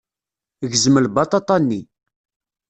[0.71, 1.81] Gzem lbaṭaṭa-nni.